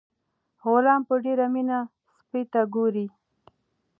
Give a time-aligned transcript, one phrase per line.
[0.69, 1.79] غلام په ډیره مینه
[2.17, 3.07] سپي ته ګوري.